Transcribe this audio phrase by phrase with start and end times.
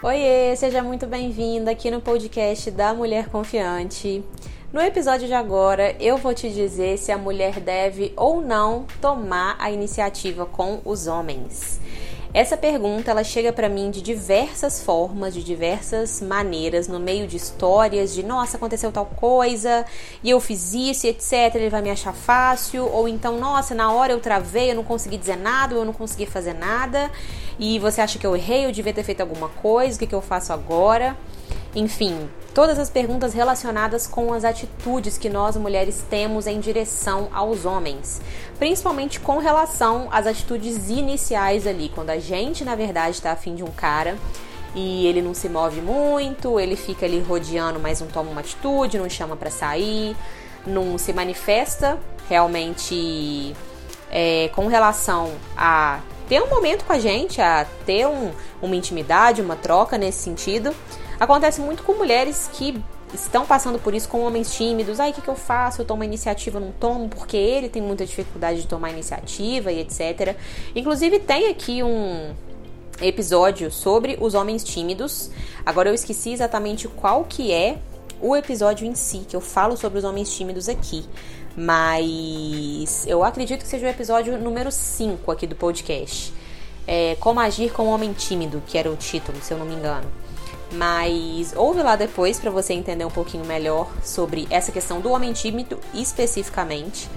[0.00, 4.22] Oiê, seja muito bem-vinda aqui no podcast da Mulher Confiante.
[4.72, 9.56] No episódio de agora, eu vou te dizer se a mulher deve ou não tomar
[9.58, 11.80] a iniciativa com os homens.
[12.38, 17.36] Essa pergunta ela chega para mim de diversas formas, de diversas maneiras, no meio de
[17.36, 19.84] histórias de nossa, aconteceu tal coisa
[20.22, 21.56] e eu fiz isso etc.
[21.56, 25.16] Ele vai me achar fácil, ou então, nossa, na hora eu travei, eu não consegui
[25.16, 27.10] dizer nada, eu não consegui fazer nada
[27.58, 30.14] e você acha que eu errei, eu devia ter feito alguma coisa, o que, que
[30.14, 31.16] eu faço agora?
[31.74, 37.64] Enfim, todas as perguntas relacionadas com as atitudes que nós mulheres temos em direção aos
[37.64, 38.20] homens,
[38.58, 43.62] principalmente com relação às atitudes iniciais ali, quando a gente na verdade está afim de
[43.62, 44.16] um cara
[44.74, 48.98] e ele não se move muito, ele fica ali rodeando, mas não toma uma atitude,
[48.98, 50.16] não chama para sair,
[50.66, 53.54] não se manifesta realmente
[54.10, 59.40] é, com relação a ter um momento com a gente, a ter um, uma intimidade,
[59.40, 60.74] uma troca nesse sentido.
[61.18, 62.80] Acontece muito com mulheres que
[63.12, 65.00] estão passando por isso com homens tímidos.
[65.00, 65.82] Ai, o que, que eu faço?
[65.82, 70.36] Eu tomo iniciativa, não tomo, porque ele tem muita dificuldade de tomar iniciativa e etc.
[70.74, 72.34] Inclusive, tem aqui um
[73.00, 75.30] episódio sobre os homens tímidos.
[75.64, 77.78] Agora eu esqueci exatamente qual que é
[78.20, 81.04] o episódio em si, que eu falo sobre os homens tímidos aqui.
[81.56, 86.32] Mas eu acredito que seja o episódio número 5 aqui do podcast.
[86.86, 89.74] É, Como agir com um homem tímido, que era o título, se eu não me
[89.74, 90.08] engano.
[90.72, 95.32] Mas ouve lá depois para você entender um pouquinho melhor sobre essa questão do homem
[95.32, 97.08] tímido especificamente.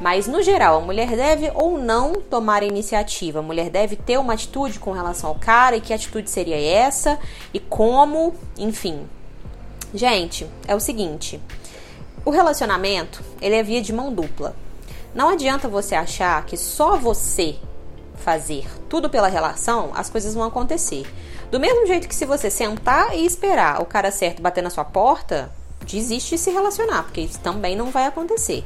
[0.00, 3.38] Mas no geral, a mulher deve ou não tomar a iniciativa.
[3.38, 7.18] A mulher deve ter uma atitude com relação ao cara e que atitude seria essa
[7.52, 9.06] e como, enfim.
[9.94, 11.40] Gente, é o seguinte,
[12.24, 14.54] o relacionamento, ele é via de mão dupla.
[15.14, 17.56] Não adianta você achar que só você
[18.16, 21.06] fazer tudo pela relação, as coisas vão acontecer.
[21.50, 24.84] Do mesmo jeito que se você sentar e esperar o cara certo bater na sua
[24.84, 25.50] porta,
[25.86, 28.64] desiste de se relacionar, porque isso também não vai acontecer.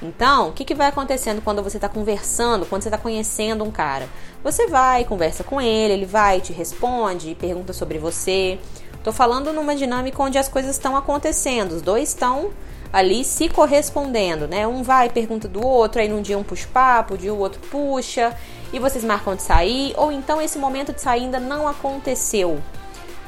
[0.00, 3.70] Então, o que, que vai acontecendo quando você está conversando, quando você está conhecendo um
[3.70, 4.08] cara?
[4.42, 8.58] Você vai, conversa com ele, ele vai, te responde, pergunta sobre você.
[9.02, 12.50] Tô falando numa dinâmica onde as coisas estão acontecendo, os dois estão
[12.94, 14.68] ali se correspondendo, né?
[14.68, 18.32] Um vai pergunta do outro, aí num dia um puxa papo, dia o outro puxa,
[18.72, 22.62] e vocês marcam de sair, ou então esse momento de sair ainda não aconteceu.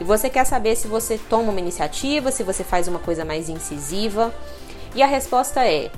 [0.00, 3.48] E você quer saber se você toma uma iniciativa, se você faz uma coisa mais
[3.48, 4.32] incisiva.
[4.94, 5.90] E a resposta é: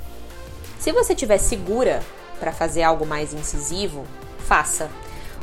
[0.79, 2.01] se você estiver segura
[2.41, 4.07] para fazer algo mais incisivo,
[4.39, 4.89] faça.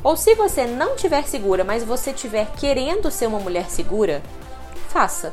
[0.03, 4.24] Ou se você não estiver segura, mas você estiver querendo ser uma mulher segura,
[4.90, 5.31] faça.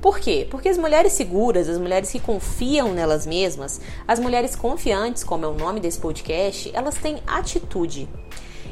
[0.00, 0.46] Por quê?
[0.50, 5.48] Porque as mulheres seguras, as mulheres que confiam nelas mesmas, as mulheres confiantes, como é
[5.48, 8.08] o nome desse podcast, elas têm atitude.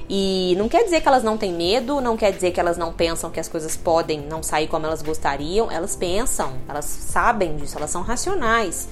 [0.09, 2.93] E não quer dizer que elas não têm medo, não quer dizer que elas não
[2.93, 5.71] pensam que as coisas podem não sair como elas gostariam.
[5.71, 8.87] Elas pensam, elas sabem disso, elas são racionais.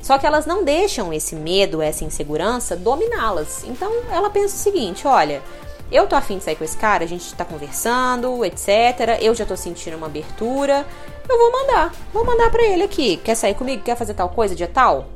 [0.00, 3.64] Só que elas não deixam esse medo, essa insegurança dominá-las.
[3.64, 5.42] Então ela pensa o seguinte: olha,
[5.90, 9.20] eu tô afim de sair com esse cara, a gente tá conversando, etc.
[9.20, 10.86] Eu já tô sentindo uma abertura.
[11.28, 11.92] Eu vou mandar.
[12.12, 13.16] Vou mandar pra ele aqui.
[13.18, 13.82] Quer sair comigo?
[13.82, 15.06] Quer fazer tal coisa, dia tal?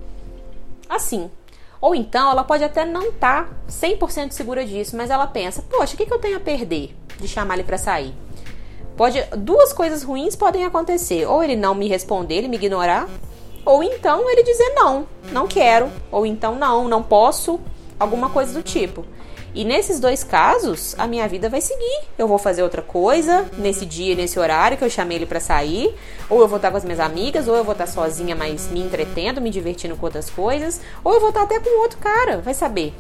[0.89, 1.31] Assim.
[1.81, 5.95] Ou então ela pode até não estar tá 100% segura disso, mas ela pensa: poxa,
[5.95, 8.15] o que, que eu tenho a perder de chamar ele para sair?
[8.97, 11.27] Pode, duas coisas ruins podem acontecer.
[11.27, 13.09] Ou ele não me responder, ele me ignorar,
[13.65, 17.61] ou então ele dizer não, não quero, ou então não, não posso,
[17.99, 19.05] alguma coisa do tipo.
[19.53, 22.03] E nesses dois casos, a minha vida vai seguir.
[22.17, 25.93] Eu vou fazer outra coisa nesse dia, nesse horário que eu chamei ele para sair,
[26.29, 28.81] ou eu vou estar com as minhas amigas, ou eu vou estar sozinha, mas me
[28.81, 32.55] entretendo, me divertindo com outras coisas, ou eu vou estar até com outro cara, vai
[32.55, 32.95] saber.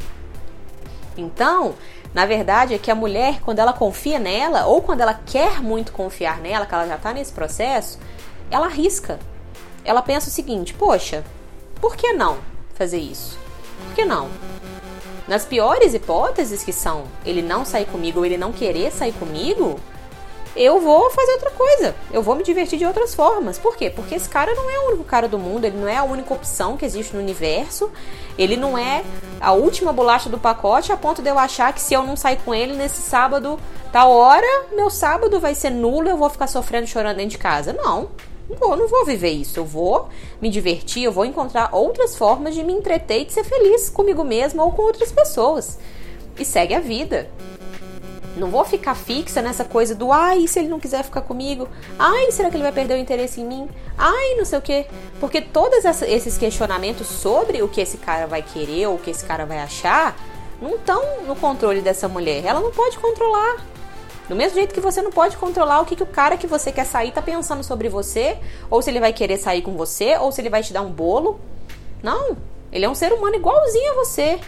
[1.16, 1.74] Então,
[2.12, 5.92] na verdade, é que a mulher, quando ela confia nela, ou quando ela quer muito
[5.92, 7.98] confiar nela, que ela já está nesse processo,
[8.50, 9.20] ela arrisca.
[9.84, 11.24] Ela pensa o seguinte: poxa,
[11.80, 12.38] por que não
[12.74, 13.38] fazer isso?
[13.86, 14.28] Por que não?
[15.30, 19.78] Nas piores hipóteses, que são ele não sair comigo ou ele não querer sair comigo,
[20.56, 21.94] eu vou fazer outra coisa.
[22.10, 23.56] Eu vou me divertir de outras formas.
[23.56, 23.88] Por quê?
[23.88, 26.34] Porque esse cara não é o único cara do mundo, ele não é a única
[26.34, 27.92] opção que existe no universo.
[28.36, 29.04] Ele não é
[29.40, 32.38] a última bolacha do pacote a ponto de eu achar que se eu não sair
[32.38, 33.56] com ele nesse sábado,
[33.92, 37.72] tal hora, meu sábado vai ser nulo, eu vou ficar sofrendo, chorando dentro de casa.
[37.72, 38.08] Não.
[38.58, 39.58] Não não vou viver isso.
[39.58, 40.08] Eu vou
[40.40, 44.24] me divertir, eu vou encontrar outras formas de me entreter e de ser feliz comigo
[44.24, 45.78] mesma ou com outras pessoas.
[46.38, 47.30] E segue a vida.
[48.36, 51.68] Não vou ficar fixa nessa coisa do ai, se ele não quiser ficar comigo?
[51.98, 53.68] Ai, será que ele vai perder o interesse em mim?
[53.98, 54.86] Ai, não sei o quê.
[55.18, 59.24] Porque todos esses questionamentos sobre o que esse cara vai querer ou o que esse
[59.24, 60.16] cara vai achar
[60.62, 62.44] não estão no controle dessa mulher.
[62.44, 63.64] Ela não pode controlar.
[64.30, 66.70] Do mesmo jeito que você não pode controlar o que, que o cara que você
[66.70, 68.38] quer sair tá pensando sobre você,
[68.70, 70.92] ou se ele vai querer sair com você, ou se ele vai te dar um
[70.92, 71.40] bolo.
[72.00, 72.36] Não,
[72.70, 74.38] ele é um ser humano igualzinho a você.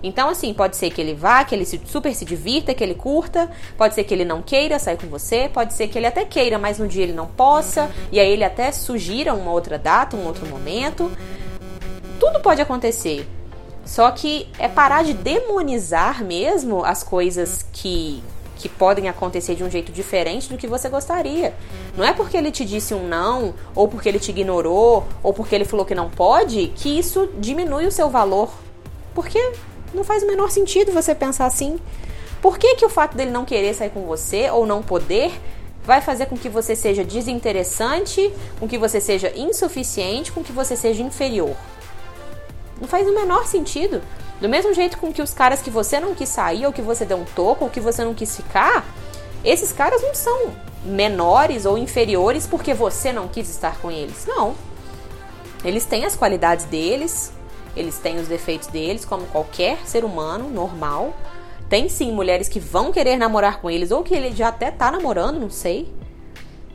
[0.00, 3.50] Então, assim, pode ser que ele vá, que ele super se divirta, que ele curta,
[3.76, 6.56] pode ser que ele não queira sair com você, pode ser que ele até queira,
[6.56, 10.24] mas no dia ele não possa, e aí ele até sugira uma outra data, um
[10.24, 11.10] outro momento.
[12.20, 13.28] Tudo pode acontecer.
[13.84, 18.22] Só que é parar de demonizar mesmo as coisas que
[18.62, 21.52] que podem acontecer de um jeito diferente do que você gostaria.
[21.96, 25.52] Não é porque ele te disse um não, ou porque ele te ignorou, ou porque
[25.52, 28.50] ele falou que não pode, que isso diminui o seu valor.
[29.16, 29.52] Porque
[29.92, 31.80] não faz o menor sentido você pensar assim.
[32.40, 35.32] Por que, que o fato dele não querer sair com você ou não poder
[35.84, 40.76] vai fazer com que você seja desinteressante, com que você seja insuficiente, com que você
[40.76, 41.56] seja inferior?
[42.80, 44.00] Não faz o menor sentido.
[44.42, 47.04] Do mesmo jeito com que os caras que você não quis sair, ou que você
[47.04, 48.84] deu um toco, ou que você não quis ficar,
[49.44, 50.50] esses caras não são
[50.84, 54.26] menores ou inferiores porque você não quis estar com eles.
[54.26, 54.56] Não.
[55.64, 57.32] Eles têm as qualidades deles,
[57.76, 61.14] eles têm os defeitos deles, como qualquer ser humano normal.
[61.68, 64.90] Tem sim mulheres que vão querer namorar com eles, ou que ele já até tá
[64.90, 65.88] namorando, não sei.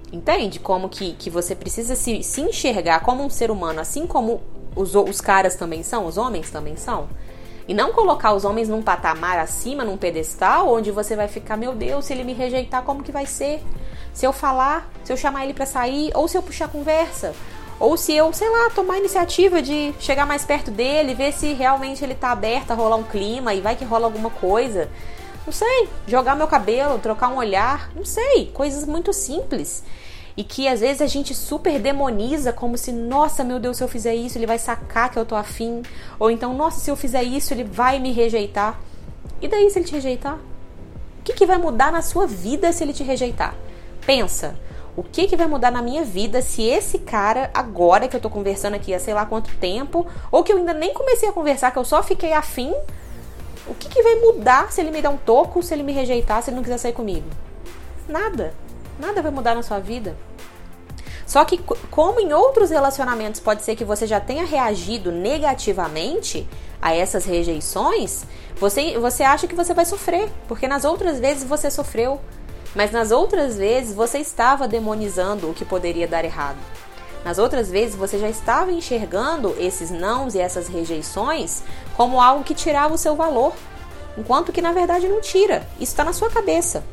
[0.10, 0.58] Entende?
[0.58, 4.40] Como que, que você precisa se, se enxergar como um ser humano, assim como
[4.74, 7.10] os, os caras também são, os homens também são.
[7.68, 11.74] E não colocar os homens num patamar acima, num pedestal, onde você vai ficar, meu
[11.74, 13.62] Deus, se ele me rejeitar, como que vai ser?
[14.14, 17.34] Se eu falar, se eu chamar ele para sair, ou se eu puxar conversa,
[17.80, 21.54] ou se eu, sei lá, tomar a iniciativa de chegar mais perto dele, ver se
[21.54, 24.90] realmente ele tá aberto a rolar um clima e vai que rola alguma coisa.
[25.46, 29.84] Não sei, jogar meu cabelo, trocar um olhar, não sei, coisas muito simples
[30.38, 33.88] e que às vezes a gente super demoniza como se, nossa, meu Deus, se eu
[33.88, 35.82] fizer isso, ele vai sacar que eu tô afim,
[36.20, 38.80] ou então, nossa, se eu fizer isso, ele vai me rejeitar.
[39.42, 40.36] E daí se ele te rejeitar?
[40.36, 43.56] O que, que vai mudar na sua vida se ele te rejeitar?
[44.06, 44.56] Pensa,
[44.96, 48.30] o que, que vai mudar na minha vida se esse cara, agora que eu tô
[48.30, 51.72] conversando aqui há sei lá quanto tempo, ou que eu ainda nem comecei a conversar,
[51.72, 52.72] que eu só fiquei afim,
[53.66, 56.44] o que, que vai mudar se ele me der um toco, se ele me rejeitar,
[56.44, 57.28] se ele não quiser sair comigo?
[58.08, 58.54] Nada.
[59.00, 60.16] Nada vai mudar na sua vida.
[61.28, 61.58] Só que,
[61.92, 66.48] como em outros relacionamentos pode ser que você já tenha reagido negativamente
[66.82, 68.24] a essas rejeições,
[68.58, 72.22] você, você acha que você vai sofrer, porque nas outras vezes você sofreu,
[72.74, 76.58] mas nas outras vezes você estava demonizando o que poderia dar errado.
[77.26, 81.62] Nas outras vezes você já estava enxergando esses nãos e essas rejeições
[81.98, 83.52] como algo que tirava o seu valor,
[84.18, 85.68] enquanto que na verdade não tira.
[85.74, 86.86] Isso está na sua cabeça.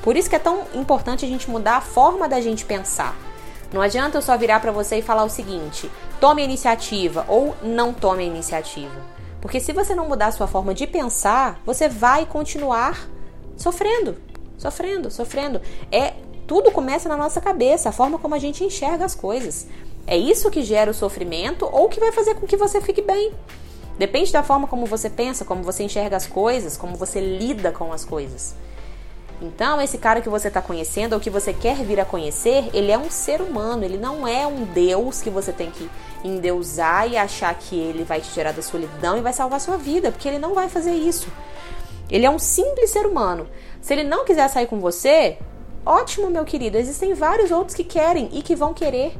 [0.00, 3.14] Por isso que é tão importante a gente mudar a forma da gente pensar.
[3.72, 5.90] Não adianta eu só virar para você e falar o seguinte:
[6.20, 9.00] tome a iniciativa ou não tome a iniciativa.
[9.40, 13.08] Porque se você não mudar a sua forma de pensar, você vai continuar
[13.56, 14.16] sofrendo,
[14.56, 15.60] sofrendo, sofrendo.
[15.90, 16.14] É
[16.46, 19.66] tudo começa na nossa cabeça, a forma como a gente enxerga as coisas.
[20.06, 23.32] É isso que gera o sofrimento ou que vai fazer com que você fique bem.
[23.98, 27.92] Depende da forma como você pensa, como você enxerga as coisas, como você lida com
[27.92, 28.54] as coisas.
[29.42, 32.92] Então, esse cara que você está conhecendo ou que você quer vir a conhecer, ele
[32.92, 35.90] é um ser humano, ele não é um Deus que você tem que
[36.22, 39.76] endeusar e achar que ele vai te tirar da solidão e vai salvar a sua
[39.76, 41.26] vida, porque ele não vai fazer isso.
[42.08, 43.48] Ele é um simples ser humano.
[43.80, 45.38] Se ele não quiser sair com você,
[45.84, 46.78] ótimo, meu querido.
[46.78, 49.18] Existem vários outros que querem e que vão querer.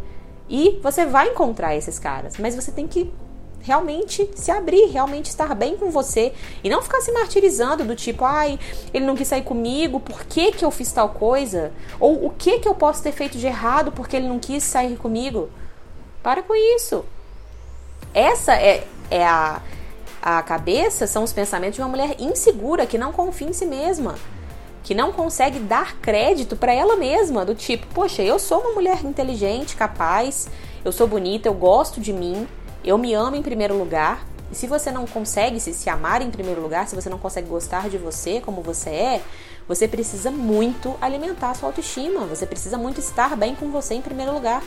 [0.48, 3.12] E você vai encontrar esses caras, mas você tem que
[3.62, 8.24] realmente se abrir, realmente estar bem com você e não ficar se martirizando do tipo,
[8.24, 8.58] ai,
[8.92, 11.72] ele não quis sair comigo, por que que eu fiz tal coisa?
[11.98, 14.96] Ou o que que eu posso ter feito de errado porque ele não quis sair
[14.96, 15.48] comigo?
[16.22, 17.04] Para com isso.
[18.12, 19.62] Essa é, é a,
[20.20, 24.16] a cabeça, são os pensamentos de uma mulher insegura que não confia em si mesma.
[24.82, 29.04] Que não consegue dar crédito para ela mesma, do tipo, poxa, eu sou uma mulher
[29.04, 30.48] inteligente, capaz,
[30.84, 32.48] eu sou bonita, eu gosto de mim,
[32.84, 34.24] eu me amo em primeiro lugar.
[34.50, 37.48] E se você não consegue se, se amar em primeiro lugar, se você não consegue
[37.48, 39.22] gostar de você como você é,
[39.66, 42.26] você precisa muito alimentar a sua autoestima.
[42.26, 44.62] Você precisa muito estar bem com você em primeiro lugar.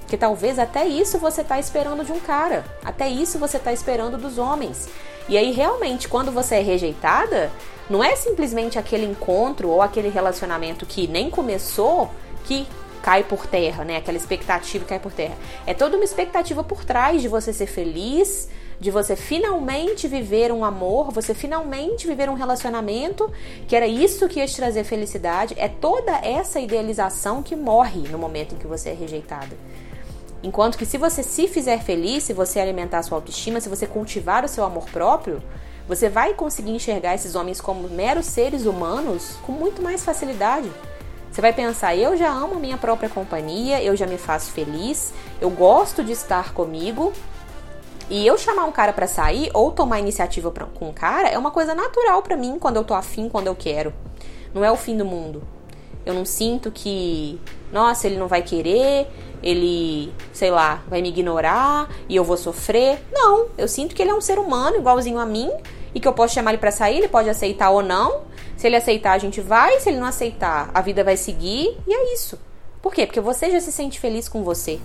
[0.00, 2.64] Porque talvez até isso você está esperando de um cara.
[2.84, 4.88] Até isso você está esperando dos homens.
[5.28, 7.50] E aí, realmente, quando você é rejeitada,
[7.88, 12.10] não é simplesmente aquele encontro ou aquele relacionamento que nem começou
[12.44, 12.66] que
[13.02, 13.96] cai por terra, né?
[13.96, 15.36] Aquela expectativa cai por terra.
[15.66, 18.48] É toda uma expectativa por trás de você ser feliz,
[18.80, 23.30] de você finalmente viver um amor, você finalmente viver um relacionamento,
[23.66, 25.54] que era isso que ia te trazer felicidade.
[25.58, 29.56] É toda essa idealização que morre no momento em que você é rejeitada.
[30.42, 33.86] Enquanto que se você se fizer feliz, se você alimentar a sua autoestima, se você
[33.86, 35.40] cultivar o seu amor próprio,
[35.88, 40.70] Você vai conseguir enxergar esses homens como meros seres humanos com muito mais facilidade.
[41.32, 45.48] Você vai pensar, eu já amo minha própria companhia, eu já me faço feliz, eu
[45.48, 47.10] gosto de estar comigo.
[48.10, 51.38] E eu chamar um cara para sair ou tomar iniciativa pra, com um cara é
[51.38, 53.94] uma coisa natural para mim quando eu tô afim, quando eu quero.
[54.52, 55.42] Não é o fim do mundo.
[56.04, 57.40] Eu não sinto que,
[57.72, 59.08] nossa, ele não vai querer,
[59.42, 63.02] ele, sei lá, vai me ignorar e eu vou sofrer.
[63.10, 65.50] Não, eu sinto que ele é um ser humano igualzinho a mim
[65.94, 68.30] e que eu posso chamar ele para sair, ele pode aceitar ou não.
[68.62, 71.92] Se ele aceitar, a gente vai, se ele não aceitar, a vida vai seguir e
[71.92, 72.38] é isso.
[72.80, 73.06] Por quê?
[73.06, 74.78] Porque você já se sente feliz com você.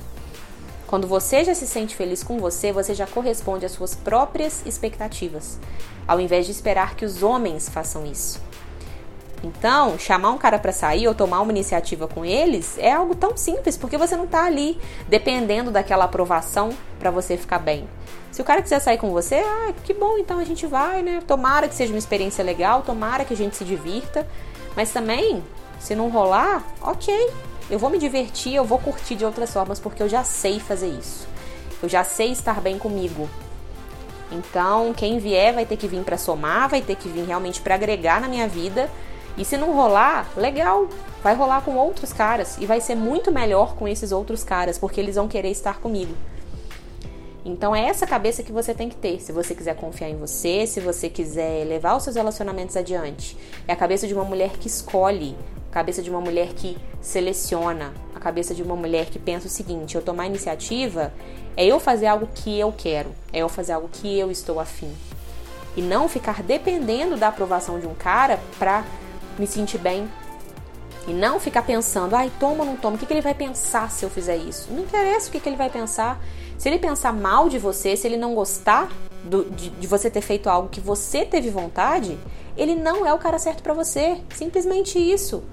[0.88, 5.60] Quando você já se sente feliz com você, você já corresponde às suas próprias expectativas,
[6.08, 8.42] ao invés de esperar que os homens façam isso.
[9.44, 13.38] Então, chamar um cara para sair ou tomar uma iniciativa com eles é algo tão
[13.38, 17.88] simples, porque você não tá ali dependendo daquela aprovação para você ficar bem.
[18.32, 21.22] Se o cara quiser sair com você, ah, que bom, então a gente vai, né?
[21.26, 24.28] Tomara que seja uma experiência legal, tomara que a gente se divirta.
[24.76, 25.44] Mas também,
[25.80, 27.32] se não rolar, ok.
[27.70, 30.88] Eu vou me divertir, eu vou curtir de outras formas, porque eu já sei fazer
[30.88, 31.28] isso.
[31.82, 33.30] Eu já sei estar bem comigo.
[34.32, 37.76] Então, quem vier vai ter que vir para somar, vai ter que vir realmente para
[37.76, 38.90] agregar na minha vida
[39.38, 40.88] e se não rolar, legal,
[41.22, 45.00] vai rolar com outros caras e vai ser muito melhor com esses outros caras, porque
[45.00, 46.16] eles vão querer estar comigo.
[47.46, 50.68] Então é essa cabeça que você tem que ter, se você quiser confiar em você,
[50.68, 53.38] se você quiser levar os seus relacionamentos adiante.
[53.68, 55.34] É a cabeça de uma mulher que escolhe,
[55.72, 59.50] a cabeça de uma mulher que seleciona, a cabeça de uma mulher que pensa o
[59.50, 61.14] seguinte: eu tomar iniciativa
[61.56, 64.92] é eu fazer algo que eu quero, é eu fazer algo que eu estou afim.
[65.78, 68.84] E não ficar dependendo da aprovação de um cara para
[69.38, 70.10] me sentir bem.
[71.08, 73.90] E não ficar pensando, ai, toma ou não toma, o que, que ele vai pensar
[73.90, 74.68] se eu fizer isso?
[74.72, 76.22] Não interessa o que, que ele vai pensar.
[76.58, 78.90] Se ele pensar mal de você, se ele não gostar
[79.24, 82.18] do, de, de você ter feito algo que você teve vontade,
[82.58, 84.20] ele não é o cara certo para você.
[84.36, 85.44] Simplesmente isso.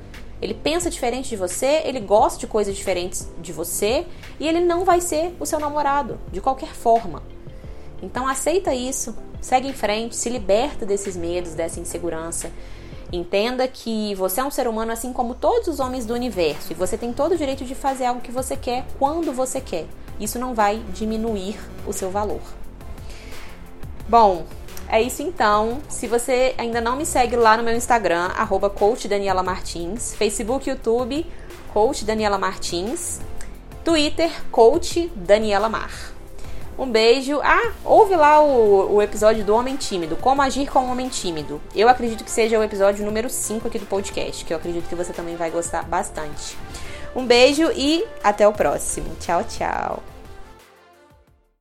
[0.43, 4.05] Ele pensa diferente de você, ele gosta de coisas diferentes de você
[4.41, 7.23] e ele não vai ser o seu namorado, de qualquer forma.
[8.03, 12.51] Então aceita isso, segue em frente, se liberta desses medos, dessa insegurança.
[13.15, 16.75] Entenda que você é um ser humano assim como todos os homens do universo e
[16.75, 19.87] você tem todo o direito de fazer algo que você quer quando você quer.
[20.19, 21.57] Isso não vai diminuir
[21.87, 22.41] o seu valor.
[24.09, 24.45] Bom,
[24.89, 25.79] é isso então.
[25.89, 28.69] Se você ainda não me segue lá no meu Instagram, arroba
[30.19, 31.25] Facebook, YouTube,
[31.73, 33.21] Coach Daniela Martins,
[33.85, 36.14] Twitter, Coach Daniela Mar.
[36.79, 37.41] Um beijo.
[37.43, 40.17] Ah, ouve lá o, o episódio do Homem Tímido.
[40.17, 41.61] Como agir com um homem tímido.
[41.75, 44.95] Eu acredito que seja o episódio número 5 aqui do podcast, que eu acredito que
[44.95, 46.57] você também vai gostar bastante.
[47.15, 49.15] Um beijo e até o próximo.
[49.21, 50.14] Tchau, tchau.